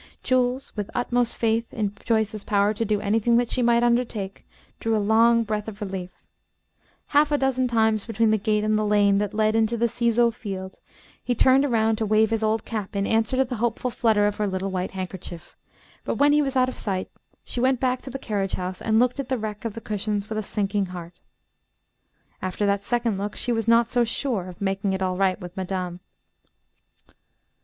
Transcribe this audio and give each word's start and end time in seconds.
Jules, 0.23 0.71
with 0.75 0.89
utmost 0.95 1.37
faith 1.37 1.71
in 1.71 1.93
Joyce's 2.03 2.43
power 2.43 2.73
to 2.73 2.83
do 2.83 2.99
anything 3.01 3.37
that 3.37 3.51
she 3.51 3.61
might 3.61 3.83
undertake, 3.83 4.43
drew 4.79 4.97
a 4.97 4.97
long 4.97 5.43
breath 5.43 5.67
of 5.67 5.79
relief. 5.79 6.09
Half 7.09 7.31
a 7.31 7.37
dozen 7.37 7.67
times 7.67 8.07
between 8.07 8.31
the 8.31 8.39
gate 8.39 8.63
and 8.63 8.79
the 8.79 8.83
lane 8.83 9.19
that 9.19 9.35
led 9.35 9.55
into 9.55 9.77
the 9.77 9.87
Ciseaux 9.87 10.31
field, 10.31 10.79
he 11.23 11.35
turned 11.35 11.63
around 11.65 11.97
to 11.97 12.07
wave 12.07 12.31
his 12.31 12.41
old 12.41 12.65
cap 12.65 12.95
in 12.95 13.05
answer 13.05 13.37
to 13.37 13.45
the 13.45 13.57
hopeful 13.57 13.91
flutter 13.91 14.25
of 14.25 14.37
her 14.37 14.47
little 14.47 14.71
white 14.71 14.89
handkerchief; 14.89 15.55
but 16.03 16.15
when 16.15 16.33
he 16.33 16.41
was 16.41 16.55
out 16.55 16.67
of 16.67 16.73
sight 16.75 17.07
she 17.43 17.59
went 17.61 17.79
back 17.79 18.01
to 18.01 18.09
the 18.09 18.17
carriage 18.17 18.53
house 18.53 18.81
and 18.81 18.97
looked 18.97 19.19
at 19.19 19.29
the 19.29 19.37
wreck 19.37 19.65
of 19.65 19.75
the 19.75 19.81
cushions 19.81 20.27
with 20.29 20.37
a 20.39 20.41
sinking 20.41 20.87
heart. 20.87 21.19
After 22.41 22.65
that 22.65 22.83
second 22.83 23.19
look, 23.19 23.35
she 23.35 23.51
was 23.51 23.67
not 23.67 23.87
so 23.91 24.03
sure 24.03 24.47
of 24.47 24.61
making 24.61 24.93
it 24.93 25.01
all 25.03 25.15
right 25.15 25.39
with 25.39 25.55
madame. 25.55 25.99